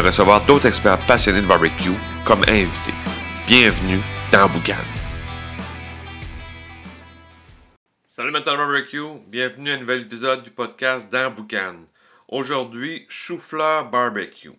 recevoir 0.00 0.44
d'autres 0.46 0.66
experts 0.66 0.98
passionnés 1.06 1.40
de 1.40 1.46
barbecue 1.46 1.90
comme 2.24 2.42
invités. 2.48 2.94
Bienvenue 3.46 4.00
dans 4.32 4.48
Boucan. 4.48 4.74
Salut 8.08 8.30
maintenant 8.30 8.56
barbecue, 8.56 9.20
bienvenue 9.26 9.70
à 9.70 9.74
un 9.74 9.78
nouvel 9.78 10.02
épisode 10.02 10.42
du 10.42 10.50
podcast 10.50 11.10
dans 11.10 11.30
Boucan. 11.30 11.76
Aujourd'hui, 12.28 13.06
chou-fleur 13.08 13.90
barbecue. 13.90 14.52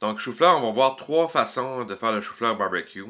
Donc 0.00 0.18
chou-fleur, 0.18 0.58
on 0.58 0.66
va 0.66 0.70
voir 0.70 0.96
trois 0.96 1.28
façons 1.28 1.84
de 1.84 1.94
faire 1.94 2.12
le 2.12 2.20
chou-fleur 2.20 2.56
barbecue. 2.56 3.06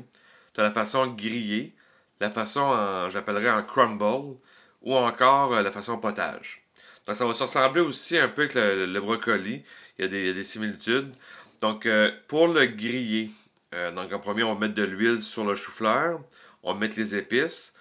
Tu 0.55 0.61
as 0.61 0.65
la 0.65 0.73
façon 0.73 1.07
grillée, 1.09 1.75
la 2.21 2.31
façon, 2.31 3.09
j'appellerais 3.11 3.51
en 3.51 3.63
crumble, 3.63 4.37
ou 4.85 4.95
encore 4.95 5.55
euh, 5.55 5.63
la 5.63 5.73
façon 5.73 5.99
potage. 5.99 6.63
Donc 7.07 7.17
ça 7.17 7.27
va 7.27 7.35
se 7.35 7.43
ressembler 7.43 7.81
aussi 7.81 8.17
un 8.17 8.29
peu 8.29 8.43
avec 8.43 8.55
le, 8.55 9.01
brocoli. 9.01 9.65
Il 9.99 10.13
y, 10.13 10.29
a 10.29 10.33
des 10.33 10.45
similitudes. 10.45 11.15
Donc, 11.65 11.87
euh, 11.87 12.11
pour 12.29 12.49
le 12.49 12.67
griller, 12.67 13.31
euh, 13.75 13.91
donc 13.91 14.13
en 14.13 14.19
premier, 14.19 14.43
on 14.43 14.53
va 14.53 14.61
mettre 14.61 14.75
de 14.75 14.83
l'huile 14.83 15.23
sur 15.23 15.47
le 15.47 15.55
chou-fleur. 15.55 16.21
On 16.63 16.75
va 16.75 16.79
mettre 16.79 16.99
les 16.99 17.17
épices. 17.17 17.75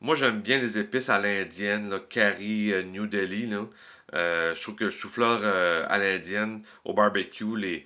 Moi, 0.00 0.14
j'aime 0.14 0.40
bien 0.40 0.58
les 0.58 0.78
épices 0.78 1.10
à 1.10 1.18
l'indienne, 1.20 2.00
curry, 2.08 2.72
euh, 2.72 2.82
New 2.82 3.06
Delhi. 3.06 3.50
je 4.14 4.62
trouve 4.62 4.76
que 4.76 4.84
le 4.84 4.90
chou-fleur 4.90 5.44
à 5.44 5.98
l'indienne, 5.98 6.62
au 6.86 6.94
barbecue, 6.94 7.58
les, 7.58 7.84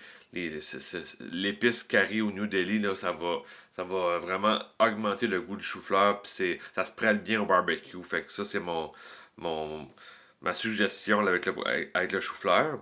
l'épice 1.32 1.82
curry 1.82 2.20
au 2.20 2.30
New 2.30 2.46
Delhi, 2.46 2.86
ça 2.94 3.10
va, 3.10 3.38
ça 3.72 3.82
va 3.82 4.18
vraiment 4.18 4.56
augmenter 4.78 5.26
le 5.26 5.40
goût 5.40 5.56
du 5.56 5.64
chou-fleur. 5.64 6.20
ça 6.22 6.84
se 6.84 6.92
prête 6.92 7.24
bien 7.24 7.40
au 7.42 7.46
barbecue. 7.46 8.04
Fait 8.04 8.22
que 8.22 8.30
ça, 8.30 8.44
c'est 8.44 8.60
mon, 8.60 8.92
ma 10.42 10.54
suggestion 10.54 11.26
avec 11.26 11.46
le, 11.46 11.54
avec 11.92 12.12
le 12.12 12.20
chou-fleur. 12.20 12.78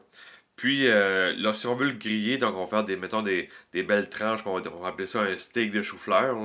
Puis, 0.59 0.89
euh, 0.89 1.35
là, 1.37 1.55
si 1.55 1.69
on 1.69 1.77
veut 1.77 1.87
le 1.87 1.97
griller, 1.97 2.37
donc 2.37 2.57
on 2.57 2.65
va 2.65 2.67
faire 2.67 2.85
des, 2.85 2.97
mettons, 2.97 3.23
des, 3.23 3.49
belles 3.73 4.11
tranches, 4.11 4.41
on 4.45 4.59
va, 4.59 4.89
appeler 4.89 5.07
ça 5.07 5.21
un 5.23 5.37
steak 5.39 5.71
de 5.71 5.83
chou-fleur. 5.83 6.37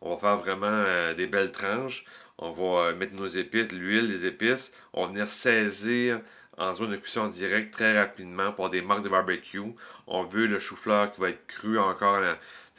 On 0.00 0.14
va 0.14 0.16
faire 0.16 0.38
vraiment 0.38 0.66
euh, 0.66 1.12
des 1.12 1.26
belles 1.26 1.52
tranches. 1.52 2.06
On 2.38 2.52
va 2.52 2.88
euh, 2.88 2.94
mettre 2.96 3.14
nos 3.14 3.26
épices, 3.26 3.70
l'huile, 3.70 4.06
les 4.08 4.24
épices. 4.24 4.72
On 4.94 5.02
va 5.02 5.08
venir 5.08 5.26
saisir 5.28 6.22
en 6.56 6.72
zone 6.72 6.92
de 6.92 6.96
cuisson 6.96 7.28
directe 7.28 7.70
très 7.70 7.98
rapidement 7.98 8.50
pour 8.52 8.70
des 8.70 8.80
marques 8.80 9.04
de 9.04 9.10
barbecue. 9.10 9.60
On 10.06 10.24
veut 10.24 10.46
le 10.46 10.58
chou-fleur 10.58 11.12
qui 11.12 11.20
va 11.20 11.28
être 11.28 11.46
cru 11.46 11.78
encore, 11.78 12.22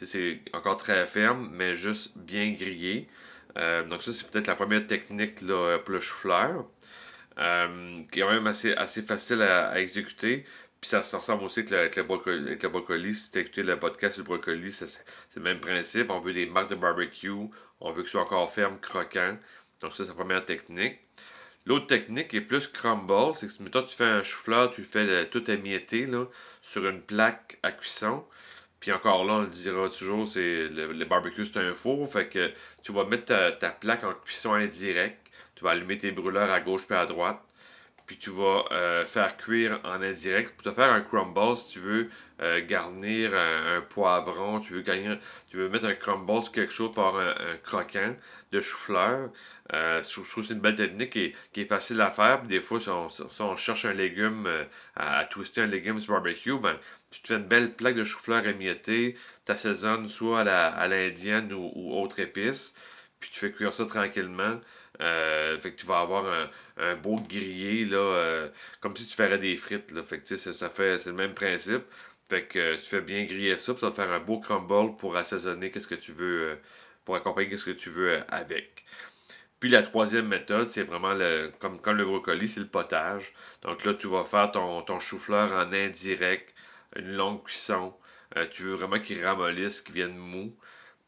c'est 0.02 0.42
encore 0.52 0.78
très 0.78 1.06
ferme, 1.06 1.48
mais 1.54 1.76
juste 1.76 2.18
bien 2.18 2.54
grillé. 2.54 3.08
donc 3.56 4.02
ça, 4.02 4.14
c'est 4.14 4.30
peut-être 4.30 4.48
la 4.48 4.56
première 4.56 4.88
technique 4.88 5.42
là, 5.42 5.78
pour 5.80 5.94
le 5.94 6.00
chou-fleur. 6.00 6.66
qui 7.38 8.20
est 8.20 8.24
quand 8.24 8.32
même 8.32 8.48
assez, 8.48 8.74
assez 8.74 9.04
facile 9.04 9.42
à 9.42 9.80
exécuter. 9.80 10.46
Puis 10.82 10.90
ça, 10.90 11.00
ressemble 11.00 11.44
aussi 11.44 11.60
avec 11.60 11.96
le, 11.96 12.04
brocoli, 12.04 12.48
avec 12.48 12.64
le 12.64 12.70
brocoli. 12.70 13.14
Si 13.14 13.32
tu 13.32 13.38
as 13.38 13.42
écouté 13.42 13.62
le 13.62 13.78
podcast 13.78 14.18
du 14.18 14.24
brocoli, 14.24 14.72
c'est 14.72 15.06
le 15.36 15.42
même 15.44 15.60
principe. 15.60 16.10
On 16.10 16.20
veut 16.20 16.34
des 16.34 16.48
marques 16.48 16.72
de 16.72 16.76
barbecue. 16.76 17.30
On 17.80 17.92
veut 17.92 18.02
que 18.02 18.08
ce 18.08 18.14
soit 18.14 18.22
encore 18.22 18.52
ferme, 18.52 18.80
croquant. 18.80 19.38
Donc 19.82 19.96
ça, 19.96 20.04
c'est 20.04 20.10
la 20.10 20.16
première 20.16 20.44
technique. 20.44 20.98
L'autre 21.68 21.86
technique 21.86 22.34
est 22.34 22.42
plus 22.42 22.68
crumble. 22.68 23.36
C'est 23.36 23.46
que 23.46 23.70
toi, 23.70 23.84
tu 23.88 23.96
fais 23.96 24.06
un 24.06 24.24
chou-fleur, 24.24 24.72
tu 24.72 24.84
fais 24.84 25.30
tout 25.30 25.50
émietté 25.52 26.10
sur 26.64 26.88
une 26.88 27.02
plaque 27.02 27.60
à 27.62 27.72
cuisson. 27.72 28.26
Puis 28.80 28.92
encore 28.92 29.24
là, 29.24 29.34
on 29.34 29.42
le 29.42 29.50
dira 29.50 29.88
toujours, 29.90 30.28
c'est 30.28 30.68
le, 30.68 31.06
barbecue, 31.06 31.46
c'est 31.46 31.58
un 31.58 31.76
four. 31.76 32.12
Fait 32.12 32.28
que 32.28 32.52
tu 32.82 32.92
vas 32.92 33.06
mettre 33.06 33.26
ta, 33.26 33.52
ta 33.52 33.70
plaque 33.70 34.04
en 34.04 34.16
cuisson 34.16 34.54
indirecte. 34.54 35.28
Tu 35.54 35.64
vas 35.64 35.72
allumer 35.72 36.00
tes 36.00 36.12
brûleurs 36.12 36.50
à 36.50 36.60
gauche 36.60 36.88
puis 36.88 36.96
à 36.96 37.06
droite 37.06 37.40
puis 38.12 38.20
tu 38.20 38.32
vas 38.32 38.66
euh, 38.74 39.06
faire 39.06 39.38
cuire 39.38 39.80
en 39.86 40.02
indirect. 40.02 40.54
Pour 40.54 40.64
te 40.64 40.76
faire 40.76 40.92
un 40.92 41.00
crumble, 41.00 41.56
si 41.56 41.72
tu 41.72 41.80
veux 41.80 42.10
euh, 42.42 42.60
garnir 42.68 43.34
un, 43.34 43.80
poivron, 43.80 44.60
tu 44.60 44.74
veux, 44.74 44.84
tu 44.84 45.56
veux 45.56 45.70
mettre 45.70 45.86
un 45.86 45.94
crumble 45.94 46.44
sur 46.44 46.52
quelque 46.52 46.74
chose 46.74 46.94
par 46.94 47.16
un, 47.16 47.34
croquant 47.64 48.14
de 48.52 48.60
chou-fleur. 48.60 49.30
Euh, 49.72 50.04
je 50.04 50.12
trouve 50.12 50.26
que 50.26 50.42
c'est 50.42 50.54
une 50.54 50.60
belle 50.60 50.76
technique 50.76 51.12
qui 51.12 51.62
est, 51.62 51.66
facile 51.66 52.02
à 52.02 52.12
faire. 52.12 52.44
Des 52.44 52.60
fois, 52.60 52.82
si 52.82 52.90
on, 52.90 53.56
cherche 53.56 53.86
un 53.86 53.94
légume, 53.94 54.46
à, 54.98 55.24
twister 55.24 55.62
un 55.62 55.68
légume 55.68 56.02
sur 56.02 56.12
barbecue, 56.12 56.60
ben, 56.60 56.78
tu 57.12 57.22
te 57.22 57.30
fais 57.30 57.36
une 57.36 57.48
belle 57.48 57.72
plaque 57.76 57.96
de 57.96 58.04
chou-fleur 58.04 58.46
émiettée, 58.46 59.16
tu 59.46 59.52
assaisonnes 59.54 60.10
soit 60.10 60.42
à 60.42 60.88
l'indienne 60.90 61.54
ou, 61.54 61.72
ou 61.76 61.98
autre 61.98 62.20
épice, 62.20 62.76
puis 63.22 63.30
tu 63.32 63.40
fais 63.40 63.52
cuire 63.52 63.74
ça 63.74 63.86
tranquillement. 63.86 64.60
Euh, 65.00 65.60
fait 65.60 65.72
que 65.72 65.80
tu 65.80 65.86
vas 65.86 66.00
avoir 66.02 66.26
un, 66.78 66.96
beau 66.96 67.16
grillé, 67.16 67.86
là, 67.86 67.98
euh, 67.98 68.50
comme 68.82 68.96
si 68.98 69.08
tu 69.08 69.16
ferais 69.16 69.38
des 69.38 69.56
frites. 69.56 69.92
Là. 69.92 70.04
Fait 70.04 70.20
que 70.20 70.36
ça 70.36 70.70
fait, 70.70 71.00
c'est 71.00 71.10
le 71.10 71.16
même 71.16 71.34
principe. 71.34 71.84
Fait 72.30 72.44
que 72.46 72.76
tu 72.78 72.86
fais 72.86 73.02
bien 73.02 73.24
griller 73.26 73.58
ça, 73.58 73.74
puis 73.74 73.82
ça 73.82 73.90
va 73.90 73.96
faire 73.96 74.12
un 74.12 74.20
beau 74.20 74.40
crumble 74.40 74.96
pour 74.98 75.18
assaisonner 75.18 75.72
qu'est-ce 75.72 75.88
que 75.88 75.96
tu 75.96 76.12
veux, 76.14 76.52
euh, 76.52 76.56
pour 77.06 77.16
accompagner 77.16 77.50
qu'est-ce 77.50 77.66
que 77.66 77.72
tu 77.72 77.90
veux 77.90 78.22
avec. 78.30 78.86
Puis 79.60 79.70
la 79.70 79.84
troisième 79.84 80.28
méthode, 80.28 80.68
c'est 80.68 80.84
vraiment 80.84 81.14
le, 81.14 81.52
comme, 81.60 81.80
comme 81.82 81.98
le 81.98 82.06
brocoli, 82.06 82.50
c'est 82.50 82.62
le 82.62 82.68
potage. 82.68 83.34
Donc 83.64 83.86
là, 83.86 83.94
tu 83.94 84.08
vas 84.08 84.24
faire 84.24 84.52
ton, 84.52 84.82
ton 84.82 85.00
chou-fleur 85.00 85.52
en 85.54 85.72
indirect, 85.74 86.54
une 86.96 87.14
longue 87.16 87.44
cuisson. 87.44 87.94
tu 88.52 88.64
veux 88.64 88.76
vraiment 88.76 89.00
qu'il 89.00 89.24
ramollisse, 89.24 89.82
qu'il 89.82 89.96
vienne 89.96 90.18
mou, 90.18 90.56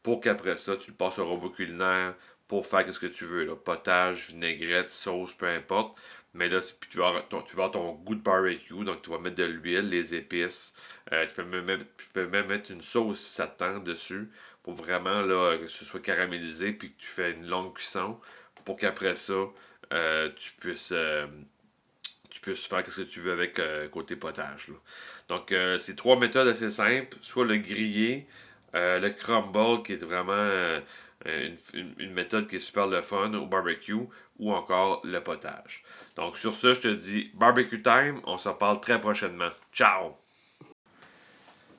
pour 0.04 0.20
qu'après 0.20 0.58
ça, 0.58 0.76
tu 0.76 0.90
le 0.90 0.96
passes 0.96 1.18
au 1.18 1.26
robot 1.26 1.48
culinaire 1.48 2.14
pour 2.46 2.66
faire 2.66 2.88
ce 2.92 3.00
que 3.00 3.06
tu 3.06 3.24
veux. 3.24 3.46
Là. 3.46 3.56
Potage, 3.56 4.28
vinaigrette, 4.28 4.92
sauce, 4.92 5.32
peu 5.32 5.48
importe. 5.48 5.98
Mais 6.34 6.48
là, 6.48 6.60
tu 6.90 6.98
vas, 6.98 7.08
avoir 7.08 7.28
ton, 7.28 7.40
tu 7.42 7.56
vas 7.56 7.70
ton 7.70 7.92
goût 7.94 8.14
de 8.14 8.20
barbecue, 8.20 8.84
donc 8.84 9.02
tu 9.02 9.10
vas 9.10 9.18
mettre 9.18 9.36
de 9.36 9.44
l'huile, 9.44 9.88
les 9.88 10.14
épices. 10.14 10.74
Euh, 11.12 11.26
tu, 11.26 11.32
peux 11.32 11.44
même 11.44 11.64
mettre, 11.64 11.86
tu, 11.96 12.06
peux 12.12 12.26
même 12.26 12.48
mettre, 12.48 12.70
une 12.70 12.82
sauce 12.82 13.20
si 13.20 13.34
ça 13.34 13.46
tend 13.46 13.78
dessus 13.78 14.28
pour 14.62 14.74
vraiment 14.74 15.22
là, 15.22 15.56
que 15.56 15.68
ce 15.68 15.84
soit 15.86 16.00
caramélisé 16.00 16.72
puis 16.72 16.92
que 16.92 17.00
tu 17.00 17.08
fais 17.08 17.32
une 17.32 17.46
longue 17.46 17.74
cuisson 17.74 18.20
pour 18.66 18.76
qu'après 18.76 19.16
ça, 19.16 19.34
euh, 19.92 20.28
tu 20.36 20.52
puisses 20.60 20.92
euh, 20.92 21.26
tu 22.30 22.40
puisses 22.40 22.66
faire 22.66 22.84
ce 22.86 23.02
que 23.02 23.06
tu 23.06 23.20
veux 23.20 23.32
avec 23.32 23.60
côté 23.90 24.16
potage. 24.16 24.68
Donc, 25.28 25.54
c'est 25.78 25.96
trois 25.96 26.18
méthodes 26.18 26.48
assez 26.48 26.68
simples. 26.68 27.16
Soit 27.22 27.44
le 27.44 27.56
grillé, 28.74 29.00
le 29.00 29.10
crumble 29.10 29.82
qui 29.82 29.92
est 29.92 30.04
vraiment 30.04 30.32
euh, 30.32 30.80
une, 31.72 32.12
méthode 32.12 32.48
qui 32.48 32.56
est 32.56 32.60
super 32.60 32.86
le 32.86 33.00
fun 33.02 33.32
au 33.34 33.46
barbecue 33.46 33.94
ou 34.38 34.52
encore 34.52 35.00
le 35.04 35.20
potage. 35.20 35.82
Donc 36.16 36.36
sur 36.36 36.54
ce, 36.54 36.74
je 36.74 36.80
te 36.80 36.88
dis 36.88 37.30
barbecue 37.34 37.82
time, 37.82 38.20
on 38.24 38.38
se 38.38 38.48
parle 38.50 38.80
très 38.80 39.00
prochainement. 39.00 39.50
Ciao! 39.72 40.16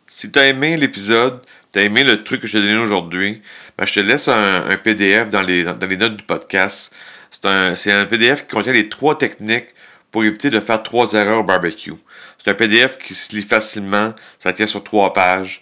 Si 0.08 0.32
tu 0.32 0.40
as 0.40 0.48
aimé 0.48 0.78
l'épisode, 0.78 1.42
tu 1.74 1.80
as 1.80 1.84
aimé 1.84 2.04
le 2.04 2.24
truc 2.24 2.42
que 2.42 2.48
je 2.48 2.58
t'ai 2.58 2.62
donné 2.62 2.78
aujourd'hui, 2.78 3.42
ben, 3.78 3.86
je 3.86 3.94
te 3.94 4.00
laisse 4.00 4.28
un, 4.28 4.78
PDF 4.84 5.30
dans 5.30 5.42
les, 5.42 5.64
notes 5.64 6.16
du 6.16 6.24
podcast. 6.24 6.94
C'est 7.32 7.92
un 7.92 8.06
PDF 8.06 8.48
qui 8.48 8.56
contient 8.56 8.74
les 8.74 8.88
trois 8.88 9.18
techniques 9.18 9.74
pour 10.12 10.24
éviter 10.24 10.50
de 10.50 10.60
faire 10.60 10.82
trois 10.82 11.12
erreurs 11.14 11.40
au 11.40 11.44
barbecue. 11.44 11.96
C'est 12.38 12.52
un 12.52 12.54
PDF 12.54 12.98
qui 12.98 13.16
se 13.16 13.36
lit 13.36 13.42
facilement, 13.42 14.14
ça 14.40 14.54
tient 14.54 14.68
sur 14.68 14.84
trois 14.84 15.12
pages. 15.12 15.62